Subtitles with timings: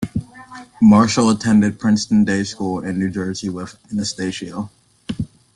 [0.81, 4.71] Marshall attended Princeton Day School in New Jersey with Anastasio.